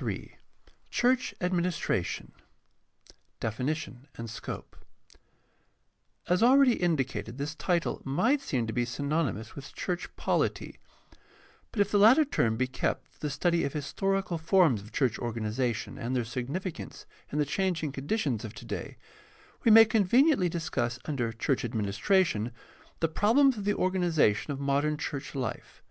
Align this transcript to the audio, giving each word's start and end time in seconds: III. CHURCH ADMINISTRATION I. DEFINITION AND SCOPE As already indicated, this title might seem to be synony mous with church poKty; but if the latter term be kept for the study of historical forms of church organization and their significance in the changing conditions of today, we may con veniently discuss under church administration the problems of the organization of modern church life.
III. 0.00 0.36
CHURCH 0.92 1.34
ADMINISTRATION 1.40 2.30
I. 2.38 2.40
DEFINITION 3.40 4.06
AND 4.16 4.30
SCOPE 4.30 4.76
As 6.28 6.44
already 6.44 6.74
indicated, 6.76 7.38
this 7.38 7.56
title 7.56 8.00
might 8.04 8.40
seem 8.40 8.68
to 8.68 8.72
be 8.72 8.84
synony 8.84 9.34
mous 9.34 9.56
with 9.56 9.74
church 9.74 10.08
poKty; 10.14 10.76
but 11.72 11.80
if 11.80 11.90
the 11.90 11.98
latter 11.98 12.24
term 12.24 12.56
be 12.56 12.68
kept 12.68 13.08
for 13.08 13.18
the 13.18 13.28
study 13.30 13.64
of 13.64 13.72
historical 13.72 14.38
forms 14.38 14.80
of 14.80 14.92
church 14.92 15.18
organization 15.18 15.98
and 15.98 16.14
their 16.14 16.22
significance 16.24 17.04
in 17.32 17.38
the 17.40 17.44
changing 17.44 17.90
conditions 17.90 18.44
of 18.44 18.54
today, 18.54 18.96
we 19.64 19.72
may 19.72 19.84
con 19.84 20.04
veniently 20.04 20.48
discuss 20.48 21.00
under 21.06 21.32
church 21.32 21.64
administration 21.64 22.52
the 23.00 23.08
problems 23.08 23.58
of 23.58 23.64
the 23.64 23.74
organization 23.74 24.52
of 24.52 24.60
modern 24.60 24.96
church 24.96 25.34
life. 25.34 25.82